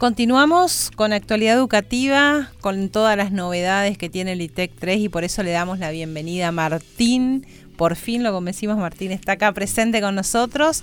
Continuamos 0.00 0.90
con 0.96 1.12
actualidad 1.12 1.54
educativa, 1.54 2.48
con 2.62 2.88
todas 2.88 3.18
las 3.18 3.32
novedades 3.32 3.98
que 3.98 4.08
tiene 4.08 4.32
el 4.32 4.40
ITEC 4.40 4.72
3 4.78 4.98
y 4.98 5.08
por 5.10 5.24
eso 5.24 5.42
le 5.42 5.50
damos 5.50 5.78
la 5.78 5.90
bienvenida 5.90 6.48
a 6.48 6.52
Martín. 6.52 7.46
Por 7.76 7.96
fin 7.96 8.22
lo 8.22 8.32
convencimos, 8.32 8.78
Martín 8.78 9.12
está 9.12 9.32
acá 9.32 9.52
presente 9.52 10.00
con 10.00 10.14
nosotros. 10.14 10.82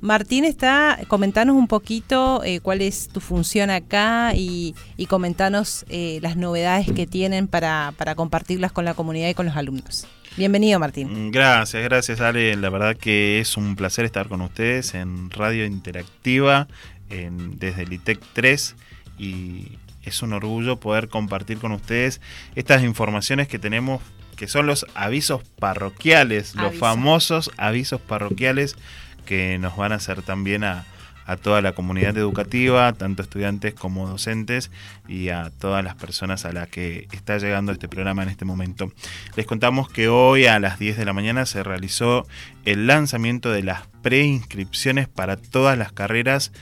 Martín 0.00 0.46
está, 0.46 0.98
comentanos 1.06 1.54
un 1.54 1.68
poquito 1.68 2.42
eh, 2.44 2.60
cuál 2.60 2.80
es 2.80 3.08
tu 3.08 3.20
función 3.20 3.68
acá 3.68 4.32
y, 4.34 4.74
comentanos 5.06 5.84
eh, 5.90 6.18
las 6.22 6.38
novedades 6.38 6.90
que 6.90 7.06
tienen 7.06 7.48
para, 7.48 7.92
para 7.98 8.14
compartirlas 8.14 8.72
con 8.72 8.86
la 8.86 8.94
comunidad 8.94 9.28
y 9.28 9.34
con 9.34 9.44
los 9.44 9.56
alumnos. 9.56 10.06
Bienvenido, 10.38 10.78
Martín. 10.78 11.28
Mm, 11.28 11.30
gracias, 11.30 11.82
gracias, 11.82 12.20
Ale. 12.20 12.56
La 12.56 12.68
verdad 12.68 12.94
que 12.94 13.40
es 13.40 13.56
un 13.56 13.74
placer 13.74 14.04
estar 14.04 14.28
con 14.28 14.42
ustedes 14.42 14.94
en 14.94 15.30
Radio 15.30 15.64
Interactiva 15.64 16.68
desde 17.08 17.82
el 17.82 17.92
ITEC 17.92 18.20
3 18.32 18.76
y 19.18 19.78
es 20.02 20.22
un 20.22 20.32
orgullo 20.32 20.78
poder 20.78 21.08
compartir 21.08 21.58
con 21.58 21.72
ustedes 21.72 22.20
estas 22.54 22.82
informaciones 22.82 23.48
que 23.48 23.58
tenemos, 23.58 24.00
que 24.36 24.48
son 24.48 24.66
los 24.66 24.86
avisos 24.94 25.42
parroquiales, 25.58 26.54
los 26.54 26.74
famosos 26.76 27.50
avisos 27.56 28.00
parroquiales 28.00 28.76
que 29.24 29.58
nos 29.58 29.76
van 29.76 29.92
a 29.92 29.96
hacer 29.96 30.22
también 30.22 30.62
a, 30.62 30.84
a 31.26 31.36
toda 31.36 31.60
la 31.60 31.72
comunidad 31.72 32.16
educativa, 32.16 32.92
tanto 32.92 33.22
estudiantes 33.22 33.74
como 33.74 34.08
docentes 34.08 34.70
y 35.08 35.30
a 35.30 35.50
todas 35.58 35.84
las 35.84 35.96
personas 35.96 36.44
a 36.44 36.52
las 36.52 36.68
que 36.68 37.08
está 37.10 37.38
llegando 37.38 37.72
este 37.72 37.88
programa 37.88 38.22
en 38.22 38.28
este 38.28 38.44
momento. 38.44 38.92
Les 39.34 39.44
contamos 39.44 39.88
que 39.88 40.08
hoy 40.08 40.46
a 40.46 40.60
las 40.60 40.78
10 40.78 40.96
de 40.96 41.04
la 41.04 41.12
mañana 41.12 41.44
se 41.44 41.64
realizó 41.64 42.26
el 42.64 42.86
lanzamiento 42.86 43.50
de 43.50 43.64
las 43.64 43.88
preinscripciones 44.02 45.08
para 45.08 45.36
todas 45.36 45.76
las 45.76 45.92
carreras 45.92 46.52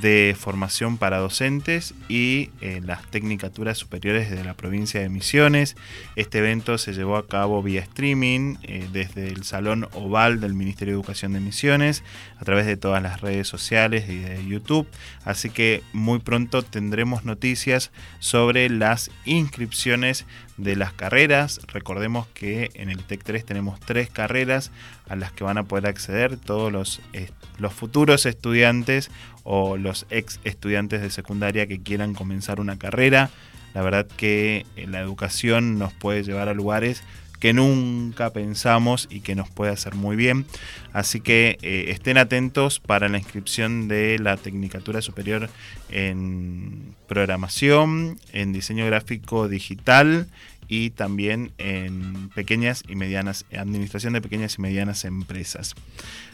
de 0.00 0.36
formación 0.38 0.96
para 0.96 1.18
docentes 1.18 1.94
y 2.08 2.50
eh, 2.60 2.80
las 2.84 3.02
tecnicaturas 3.10 3.78
superiores 3.78 4.30
de 4.30 4.44
la 4.44 4.54
provincia 4.54 5.00
de 5.00 5.08
Misiones. 5.08 5.76
Este 6.16 6.38
evento 6.38 6.78
se 6.78 6.92
llevó 6.92 7.16
a 7.16 7.26
cabo 7.26 7.62
vía 7.62 7.80
streaming 7.80 8.56
eh, 8.62 8.88
desde 8.92 9.28
el 9.28 9.44
Salón 9.44 9.88
Oval 9.94 10.40
del 10.40 10.54
Ministerio 10.54 10.94
de 10.94 11.00
Educación 11.00 11.32
de 11.32 11.40
Misiones, 11.40 12.04
a 12.38 12.44
través 12.44 12.66
de 12.66 12.76
todas 12.76 13.02
las 13.02 13.20
redes 13.20 13.48
sociales 13.48 14.08
y 14.08 14.18
de 14.18 14.46
YouTube. 14.46 14.86
Así 15.24 15.50
que 15.50 15.82
muy 15.92 16.20
pronto 16.20 16.62
tendremos 16.62 17.24
noticias 17.24 17.90
sobre 18.20 18.70
las 18.70 19.10
inscripciones 19.24 20.26
de 20.58 20.76
las 20.76 20.92
carreras. 20.92 21.60
Recordemos 21.68 22.26
que 22.34 22.70
en 22.74 22.90
el 22.90 23.02
TEC 23.02 23.22
3 23.24 23.44
tenemos 23.44 23.80
tres 23.80 24.10
carreras 24.10 24.70
a 25.08 25.16
las 25.16 25.32
que 25.32 25.44
van 25.44 25.56
a 25.56 25.64
poder 25.64 25.86
acceder 25.86 26.36
todos 26.36 26.70
los, 26.70 27.00
eh, 27.12 27.30
los 27.58 27.72
futuros 27.72 28.26
estudiantes 28.26 29.10
o 29.44 29.77
los 29.78 30.06
ex 30.10 30.40
estudiantes 30.44 31.00
de 31.00 31.10
secundaria 31.10 31.66
que 31.66 31.80
quieran 31.80 32.14
comenzar 32.14 32.60
una 32.60 32.78
carrera. 32.78 33.30
La 33.74 33.82
verdad 33.82 34.06
que 34.16 34.66
eh, 34.76 34.86
la 34.86 35.00
educación 35.00 35.78
nos 35.78 35.92
puede 35.92 36.22
llevar 36.22 36.48
a 36.48 36.54
lugares 36.54 37.02
que 37.38 37.52
nunca 37.52 38.30
pensamos 38.30 39.06
y 39.10 39.20
que 39.20 39.34
nos 39.34 39.48
puede 39.48 39.72
hacer 39.72 39.94
muy 39.94 40.16
bien. 40.16 40.46
Así 40.92 41.20
que 41.20 41.58
eh, 41.62 41.86
estén 41.88 42.18
atentos 42.18 42.80
para 42.80 43.08
la 43.08 43.18
inscripción 43.18 43.88
de 43.88 44.18
la 44.18 44.36
Tecnicatura 44.36 45.02
Superior 45.02 45.48
en 45.90 46.94
Programación, 47.06 48.18
en 48.32 48.52
Diseño 48.52 48.86
Gráfico 48.86 49.48
Digital 49.48 50.26
y 50.68 50.90
también 50.90 51.52
en 51.58 52.28
pequeñas 52.34 52.84
y 52.86 52.94
medianas, 52.94 53.46
administración 53.56 54.12
de 54.12 54.20
pequeñas 54.20 54.58
y 54.58 54.62
medianas 54.62 55.04
empresas. 55.04 55.74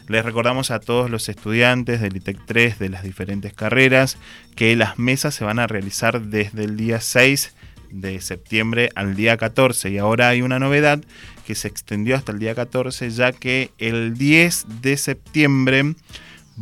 Les 0.07 0.23
recordamos 0.23 0.71
a 0.71 0.79
todos 0.79 1.09
los 1.09 1.29
estudiantes 1.29 2.01
del 2.01 2.17
ITEC 2.17 2.37
3 2.45 2.79
de 2.79 2.89
las 2.89 3.03
diferentes 3.03 3.53
carreras 3.53 4.17
que 4.55 4.75
las 4.75 4.99
mesas 4.99 5.33
se 5.33 5.45
van 5.45 5.59
a 5.59 5.67
realizar 5.67 6.21
desde 6.21 6.65
el 6.65 6.77
día 6.77 6.99
6 6.99 7.55
de 7.91 8.19
septiembre 8.19 8.89
al 8.95 9.15
día 9.15 9.37
14 9.37 9.89
y 9.89 9.97
ahora 9.97 10.29
hay 10.29 10.41
una 10.41 10.59
novedad 10.59 11.01
que 11.47 11.55
se 11.55 11.67
extendió 11.67 12.15
hasta 12.15 12.33
el 12.33 12.39
día 12.39 12.53
14 12.53 13.09
ya 13.11 13.31
que 13.31 13.71
el 13.77 14.17
10 14.17 14.81
de 14.81 14.97
septiembre 14.97 15.95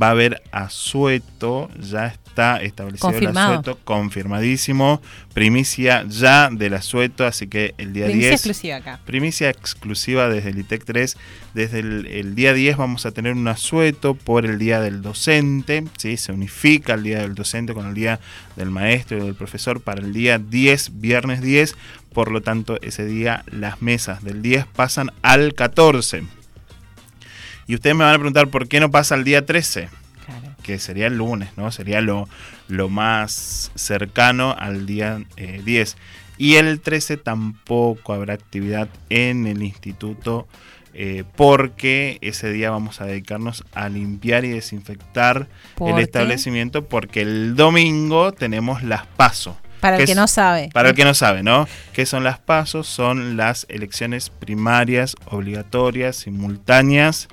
va 0.02 0.08
a 0.08 0.12
haber 0.12 0.42
asueto, 0.52 1.70
ya 1.80 2.08
está 2.08 2.62
establecido 2.62 3.12
el 3.12 3.38
asueto, 3.38 3.78
confirmadísimo, 3.84 5.02
primicia 5.34 6.04
ya 6.08 6.50
del 6.50 6.74
asueto, 6.74 7.26
así 7.26 7.48
que 7.48 7.76
el 7.78 7.94
día 7.94 8.06
primicia 8.06 8.30
10... 8.30 8.40
exclusiva 8.40 8.76
acá. 8.78 9.00
Primicia 9.06 9.50
exclusiva 9.50 10.30
desde 10.30 10.50
el 10.50 10.59
ITEC 10.59 10.84
3, 10.84 11.18
desde 11.53 11.80
el, 11.80 12.36
día 12.36 12.53
10 12.53 12.78
vamos 12.78 13.06
a 13.06 13.12
tener 13.12 13.34
un 13.34 13.48
asueto 13.48 14.16
por 14.16 14.46
el 14.46 14.58
día 14.58 14.82
del 14.82 15.02
docente, 15.02 15.84
¿sí? 15.98 16.18
se 16.18 16.32
unifica 16.32 16.96
el 16.96 17.03
día 17.03 17.20
del 17.20 17.36
docente 17.36 17.74
con 17.74 17.88
el 17.88 17.94
día 17.94 18.20
del 18.56 18.72
maestro 18.72 19.18
y 19.18 19.22
del 19.22 19.36
profesor 19.36 19.82
para 19.82 20.02
el 20.02 20.12
día 20.12 20.40
10, 20.40 21.00
viernes 21.00 21.42
10, 21.42 21.76
por 22.14 22.32
lo 22.32 22.42
tanto 22.42 22.82
ese 22.82 23.06
día 23.06 23.44
las 23.52 23.82
mesas 23.82 24.24
del 24.24 24.42
10 24.42 24.66
pasan 24.68 25.12
al 25.22 25.53
14. 25.53 26.24
Y 27.68 27.75
ustedes 27.75 27.96
me 27.96 28.03
van 28.03 28.13
a 28.13 28.18
preguntar 28.18 28.47
por 28.47 28.68
qué 28.68 28.79
no 28.79 28.91
pasa 28.91 29.16
el 29.16 29.24
día 29.24 29.46
13. 29.46 29.90
Que 30.63 30.79
sería 30.79 31.07
el 31.07 31.18
lunes, 31.18 31.50
¿no? 31.57 31.72
Sería 31.72 32.00
lo, 32.00 32.29
lo 32.69 32.88
más 32.88 33.72
cercano 33.75 34.56
al 34.57 34.85
día 34.85 35.22
10. 35.35 35.91
Eh, 35.91 35.96
y 36.38 36.56
el 36.56 36.79
13 36.79 37.18
tampoco 37.18 38.13
habrá 38.13 38.34
actividad 38.34 38.88
en 39.09 39.46
el 39.46 39.62
instituto 39.62 40.47
eh, 40.96 41.23
porque 41.35 42.19
ese 42.22 42.52
día 42.52 42.69
vamos 42.69 43.02
a 43.02 43.06
dedicarnos 43.06 43.63
a 43.73 43.90
limpiar 43.90 44.46
y 44.46 44.50
desinfectar 44.50 45.47
el 45.79 46.00
establecimiento 46.00 46.85
porque 46.85 47.22
el 47.22 47.56
domingo 47.56 48.31
tenemos 48.31 48.84
las 48.84 49.06
pasos. 49.06 49.56
Para 49.79 49.97
el 49.97 50.06
que 50.06 50.16
no 50.16 50.28
sabe. 50.28 50.69
Para 50.72 50.90
el 50.90 50.96
que 50.96 51.03
no 51.03 51.13
sabe, 51.13 51.44
¿no? 51.44 51.68
¿Qué 51.91 52.06
son 52.06 52.23
las 52.23 52.40
pasos? 52.40 52.88
Son 52.88 53.35
las 53.35 53.66
elecciones 53.69 54.29
primarias 54.29 55.16
obligatorias, 55.25 56.16
simultáneas 56.16 57.28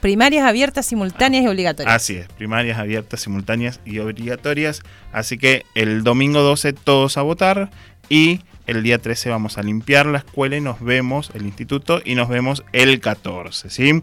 Primarias 0.00 0.46
abiertas, 0.46 0.86
simultáneas 0.86 1.44
y 1.44 1.48
obligatorias. 1.48 1.94
Así 1.94 2.16
es, 2.16 2.28
primarias 2.28 2.78
abiertas, 2.78 3.20
simultáneas 3.20 3.80
y 3.84 3.98
obligatorias. 3.98 4.82
Así 5.12 5.36
que 5.38 5.64
el 5.74 6.04
domingo 6.04 6.40
12 6.40 6.72
todos 6.72 7.16
a 7.16 7.22
votar 7.22 7.70
y 8.08 8.40
el 8.66 8.82
día 8.82 8.98
13 8.98 9.30
vamos 9.30 9.58
a 9.58 9.62
limpiar 9.62 10.06
la 10.06 10.18
escuela 10.18 10.56
y 10.56 10.60
nos 10.60 10.80
vemos, 10.80 11.30
el 11.34 11.44
instituto, 11.44 12.00
y 12.04 12.14
nos 12.14 12.28
vemos 12.28 12.64
el 12.72 13.00
14, 13.00 13.68
¿sí? 13.68 14.02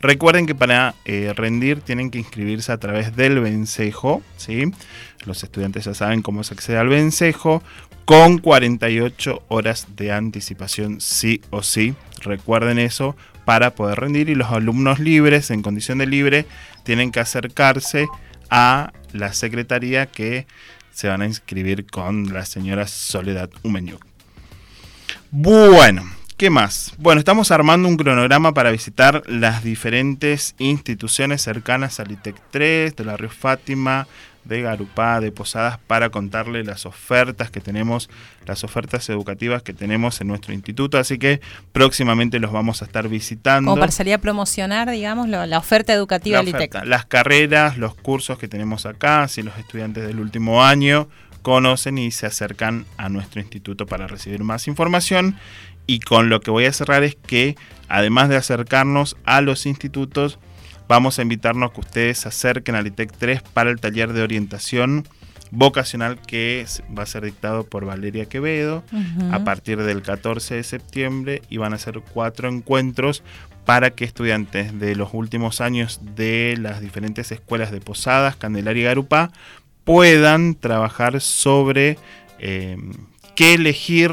Recuerden 0.00 0.46
que 0.46 0.54
para 0.54 0.94
eh, 1.04 1.32
rendir 1.36 1.82
tienen 1.82 2.10
que 2.10 2.18
inscribirse 2.18 2.72
a 2.72 2.78
través 2.78 3.16
del 3.16 3.38
vencejo, 3.40 4.22
¿sí? 4.36 4.72
Los 5.26 5.44
estudiantes 5.44 5.84
ya 5.84 5.94
saben 5.94 6.22
cómo 6.22 6.42
se 6.42 6.54
accede 6.54 6.78
al 6.78 6.88
vencejo, 6.88 7.62
con 8.06 8.38
48 8.38 9.42
horas 9.48 9.88
de 9.96 10.12
anticipación, 10.12 11.00
sí 11.00 11.42
o 11.50 11.62
sí. 11.62 11.94
Recuerden 12.22 12.78
eso 12.78 13.14
para 13.44 13.74
poder 13.74 14.00
rendir 14.00 14.30
y 14.30 14.34
los 14.34 14.50
alumnos 14.50 15.00
libres, 15.00 15.50
en 15.50 15.62
condición 15.62 15.98
de 15.98 16.06
libre, 16.06 16.46
tienen 16.82 17.12
que 17.12 17.20
acercarse 17.20 18.08
a 18.48 18.92
la 19.12 19.32
secretaría 19.34 20.06
que 20.06 20.46
se 20.92 21.08
van 21.08 21.22
a 21.22 21.26
inscribir 21.26 21.86
con 21.86 22.32
la 22.32 22.46
señora 22.46 22.86
Soledad 22.86 23.50
Umeñuc. 23.62 24.04
Bueno, 25.30 26.09
¿qué 26.40 26.48
más? 26.48 26.94
Bueno, 26.96 27.18
estamos 27.18 27.50
armando 27.50 27.86
un 27.86 27.98
cronograma 27.98 28.54
para 28.54 28.70
visitar 28.70 29.22
las 29.26 29.62
diferentes 29.62 30.54
instituciones 30.56 31.42
cercanas 31.42 32.00
al 32.00 32.12
ITEC 32.12 32.34
3, 32.50 32.96
de 32.96 33.04
la 33.04 33.18
Río 33.18 33.28
Fátima, 33.28 34.06
de 34.44 34.62
Garupá, 34.62 35.20
de 35.20 35.32
Posadas, 35.32 35.78
para 35.86 36.08
contarle 36.08 36.64
las 36.64 36.86
ofertas 36.86 37.50
que 37.50 37.60
tenemos, 37.60 38.08
las 38.46 38.64
ofertas 38.64 39.10
educativas 39.10 39.62
que 39.62 39.74
tenemos 39.74 40.22
en 40.22 40.28
nuestro 40.28 40.54
instituto. 40.54 40.96
Así 40.96 41.18
que 41.18 41.42
próximamente 41.72 42.38
los 42.38 42.52
vamos 42.52 42.80
a 42.80 42.86
estar 42.86 43.06
visitando. 43.06 43.70
Como 43.70 43.78
para 43.78 43.92
salir 43.92 44.14
a 44.14 44.18
promocionar, 44.18 44.90
digamos, 44.90 45.28
la 45.28 45.58
oferta 45.58 45.92
educativa 45.92 46.38
del 46.38 46.48
ITEC. 46.48 46.86
Las 46.86 47.04
carreras, 47.04 47.76
los 47.76 47.94
cursos 47.94 48.38
que 48.38 48.48
tenemos 48.48 48.86
acá, 48.86 49.28
si 49.28 49.42
los 49.42 49.58
estudiantes 49.58 50.06
del 50.06 50.18
último 50.18 50.64
año 50.64 51.06
conocen 51.42 51.98
y 51.98 52.10
se 52.10 52.26
acercan 52.26 52.86
a 52.96 53.08
nuestro 53.08 53.40
instituto 53.40 53.86
para 53.86 54.06
recibir 54.06 54.44
más 54.44 54.68
información. 54.68 55.36
Y 55.86 56.00
con 56.00 56.28
lo 56.28 56.40
que 56.40 56.50
voy 56.50 56.66
a 56.66 56.72
cerrar 56.72 57.02
es 57.02 57.16
que, 57.16 57.56
además 57.88 58.28
de 58.28 58.36
acercarnos 58.36 59.16
a 59.24 59.40
los 59.40 59.66
institutos, 59.66 60.38
vamos 60.88 61.18
a 61.18 61.22
invitarnos 61.22 61.70
a 61.70 61.72
que 61.74 61.80
ustedes 61.80 62.18
se 62.18 62.28
acerquen 62.28 62.74
al 62.74 62.86
ITEC 62.86 63.12
3 63.16 63.42
para 63.42 63.70
el 63.70 63.80
taller 63.80 64.12
de 64.12 64.22
orientación 64.22 65.04
vocacional 65.50 66.20
que 66.20 66.64
va 66.96 67.02
a 67.02 67.06
ser 67.06 67.24
dictado 67.24 67.64
por 67.64 67.84
Valeria 67.84 68.26
Quevedo 68.26 68.84
a 69.32 69.44
partir 69.44 69.82
del 69.82 70.02
14 70.02 70.56
de 70.56 70.62
septiembre 70.62 71.42
y 71.48 71.56
van 71.56 71.74
a 71.74 71.78
ser 71.78 72.00
cuatro 72.12 72.48
encuentros 72.48 73.22
para 73.64 73.90
que 73.90 74.04
estudiantes 74.04 74.78
de 74.78 74.96
los 74.96 75.10
últimos 75.12 75.60
años 75.60 76.00
de 76.16 76.56
las 76.58 76.80
diferentes 76.80 77.30
escuelas 77.30 77.70
de 77.70 77.80
Posadas, 77.80 78.36
Candelaria 78.36 78.82
y 78.82 78.84
Garupá 78.86 79.30
puedan 79.84 80.54
trabajar 80.54 81.20
sobre 81.20 81.98
eh, 82.38 82.76
qué 83.34 83.54
elegir 83.54 84.12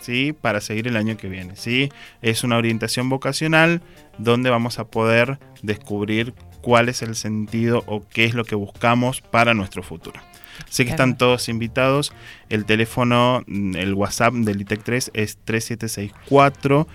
¿sí? 0.00 0.32
para 0.32 0.60
seguir 0.60 0.88
el 0.88 0.96
año 0.96 1.16
que 1.16 1.28
viene. 1.28 1.56
¿sí? 1.56 1.90
Es 2.22 2.44
una 2.44 2.56
orientación 2.56 3.08
vocacional 3.08 3.82
donde 4.18 4.50
vamos 4.50 4.78
a 4.78 4.84
poder 4.84 5.38
descubrir 5.62 6.34
cuál 6.60 6.88
es 6.88 7.02
el 7.02 7.14
sentido 7.16 7.82
o 7.86 8.06
qué 8.08 8.24
es 8.24 8.34
lo 8.34 8.44
que 8.44 8.54
buscamos 8.54 9.20
para 9.20 9.54
nuestro 9.54 9.82
futuro. 9.82 10.20
Así 10.68 10.84
que 10.84 10.90
están 10.90 11.16
todos 11.16 11.48
invitados. 11.48 12.12
El 12.48 12.64
teléfono, 12.64 13.42
mm, 13.46 13.76
el 13.76 13.94
WhatsApp 13.94 14.34
del 14.34 14.60
ITEC 14.60 14.82
3 14.82 15.10
es 15.14 15.38
3764 15.44 16.86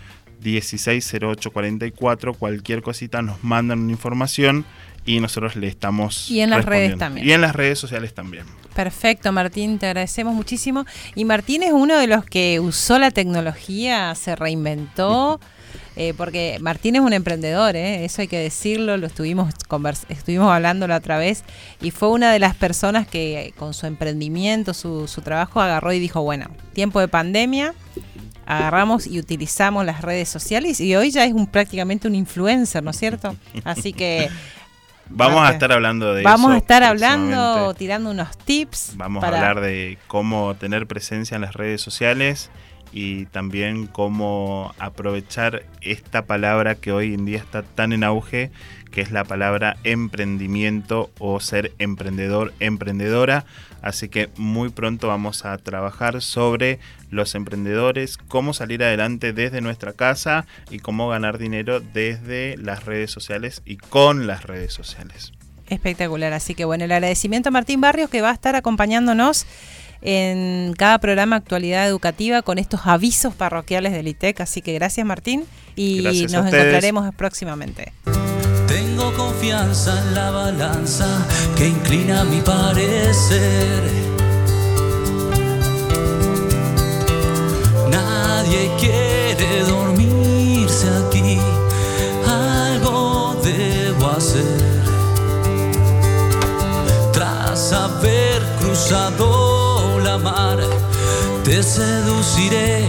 160844. 0.43 2.33
Cualquier 2.33 2.81
cosita 2.81 3.21
nos 3.21 3.43
mandan 3.43 3.79
una 3.79 3.91
información 3.91 4.65
y 5.05 5.19
nosotros 5.19 5.55
le 5.55 5.67
estamos. 5.67 6.29
Y 6.29 6.41
en 6.41 6.49
las 6.49 6.65
redes 6.65 6.97
también. 6.97 7.27
Y 7.27 7.31
en 7.31 7.41
las 7.41 7.55
redes 7.55 7.79
sociales 7.79 8.13
también. 8.13 8.45
Perfecto, 8.73 9.31
Martín, 9.31 9.79
te 9.79 9.85
agradecemos 9.85 10.33
muchísimo. 10.33 10.85
Y 11.15 11.25
Martín 11.25 11.63
es 11.63 11.71
uno 11.71 11.97
de 11.97 12.07
los 12.07 12.25
que 12.25 12.59
usó 12.59 12.99
la 12.99 13.11
tecnología, 13.11 14.13
se 14.15 14.35
reinventó. 14.35 15.39
Eh, 15.97 16.13
porque 16.17 16.57
Martín 16.59 16.97
es 16.97 17.01
un 17.01 17.13
emprendedor, 17.13 17.77
¿eh? 17.77 18.03
eso 18.03 18.21
hay 18.21 18.27
que 18.27 18.37
decirlo, 18.37 18.97
lo 18.97 19.07
estuvimos, 19.07 19.53
estuvimos 20.09 20.51
hablando 20.51 20.87
la 20.87 20.97
otra 20.97 21.17
vez, 21.17 21.45
y 21.81 21.91
fue 21.91 22.09
una 22.09 22.33
de 22.33 22.39
las 22.39 22.53
personas 22.53 23.07
que 23.07 23.53
con 23.57 23.73
su 23.73 23.85
emprendimiento, 23.85 24.73
su, 24.73 25.07
su 25.07 25.21
trabajo, 25.21 25.61
agarró 25.61 25.93
y 25.93 25.99
dijo, 25.99 26.21
bueno, 26.21 26.47
tiempo 26.73 26.99
de 26.99 27.07
pandemia, 27.07 27.73
agarramos 28.45 29.07
y 29.07 29.19
utilizamos 29.19 29.85
las 29.85 30.01
redes 30.01 30.29
sociales 30.29 30.79
y 30.79 30.95
hoy 30.95 31.11
ya 31.11 31.25
es 31.25 31.33
un 31.33 31.47
prácticamente 31.47 32.07
un 32.07 32.15
influencer, 32.15 32.83
¿no 32.83 32.91
es 32.91 32.97
cierto? 32.97 33.35
Así 33.63 33.93
que 33.93 34.29
Vamos 35.09 35.47
a 35.47 35.51
estar 35.51 35.71
hablando 35.71 36.13
de 36.13 36.23
Vamos 36.23 36.51
a 36.51 36.57
estar 36.57 36.83
hablando, 36.83 37.73
tirando 37.75 38.11
unos 38.11 38.37
tips. 38.37 38.93
Vamos 38.95 39.23
a 39.23 39.27
hablar 39.27 39.61
de 39.61 39.97
cómo 40.07 40.55
tener 40.55 40.87
presencia 40.87 41.35
en 41.35 41.41
las 41.41 41.53
redes 41.53 41.81
sociales 41.81 42.49
y 42.91 43.25
también 43.25 43.87
cómo 43.87 44.73
aprovechar 44.79 45.63
esta 45.81 46.25
palabra 46.25 46.75
que 46.75 46.91
hoy 46.91 47.13
en 47.13 47.25
día 47.25 47.39
está 47.39 47.61
tan 47.61 47.91
en 47.91 48.03
auge, 48.03 48.51
que 48.91 49.01
es 49.01 49.11
la 49.11 49.25
palabra 49.25 49.75
emprendimiento 49.83 51.11
o 51.19 51.39
ser 51.39 51.73
emprendedor, 51.77 52.53
emprendedora. 52.59 53.45
Así 53.85 54.09
que 54.09 54.29
muy 54.35 54.69
pronto 54.69 55.07
vamos 55.07 55.45
a 55.45 55.55
trabajar 55.59 56.23
sobre 56.23 56.79
los 57.11 57.35
emprendedores, 57.35 58.17
cómo 58.17 58.51
salir 58.51 58.83
adelante 58.83 59.31
desde 59.31 59.61
nuestra 59.61 59.93
casa 59.93 60.47
y 60.71 60.79
cómo 60.79 61.07
ganar 61.07 61.37
dinero 61.37 61.81
desde 61.81 62.57
las 62.57 62.85
redes 62.85 63.11
sociales 63.11 63.61
y 63.63 63.77
con 63.77 64.25
las 64.25 64.43
redes 64.43 64.73
sociales. 64.73 65.33
Espectacular, 65.67 66.33
así 66.33 66.55
que 66.55 66.65
bueno, 66.65 66.85
el 66.85 66.91
agradecimiento 66.91 67.49
a 67.49 67.51
Martín 67.51 67.79
Barrios 67.79 68.09
que 68.09 68.21
va 68.21 68.31
a 68.31 68.33
estar 68.33 68.55
acompañándonos 68.55 69.45
en 70.01 70.73
cada 70.73 70.97
programa 70.97 71.35
Actualidad 71.35 71.87
Educativa 71.87 72.41
con 72.41 72.57
estos 72.57 72.87
avisos 72.87 73.35
parroquiales 73.35 73.93
del 73.93 74.07
ITEC. 74.07 74.41
Así 74.41 74.63
que 74.63 74.73
gracias 74.73 75.05
Martín 75.05 75.45
y 75.75 76.25
nos 76.31 76.47
encontraremos 76.47 77.13
próximamente. 77.13 77.93
Confianza 79.13 79.97
en 79.99 80.15
la 80.15 80.31
balanza 80.31 81.05
que 81.55 81.67
inclina 81.69 82.23
mi 82.23 82.41
parecer. 82.41 83.83
Nadie 87.89 88.71
quiere 88.79 89.63
dormirse 89.63 90.87
aquí, 91.05 91.39
algo 92.27 93.35
debo 93.43 94.07
hacer. 94.07 94.81
Tras 97.13 97.71
haber 97.71 98.41
cruzado 98.59 99.55
mar, 100.19 100.57
te 101.43 101.61
seduciré, 101.61 102.85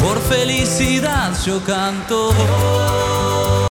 por 0.00 0.18
felicidad 0.20 1.32
yo 1.44 1.60
canto. 1.64 2.30